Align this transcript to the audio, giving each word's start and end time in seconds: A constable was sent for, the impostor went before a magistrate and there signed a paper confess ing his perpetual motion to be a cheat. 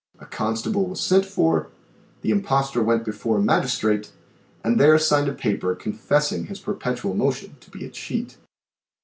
A 0.17 0.25
constable 0.25 0.87
was 0.87 0.99
sent 0.99 1.27
for, 1.27 1.67
the 2.23 2.31
impostor 2.31 2.81
went 2.81 3.05
before 3.05 3.37
a 3.37 3.43
magistrate 3.43 4.11
and 4.63 4.79
there 4.79 4.97
signed 4.97 5.29
a 5.29 5.31
paper 5.33 5.75
confess 5.75 6.31
ing 6.31 6.45
his 6.47 6.59
perpetual 6.59 7.13
motion 7.13 7.55
to 7.59 7.69
be 7.69 7.85
a 7.85 7.89
cheat. 7.91 8.39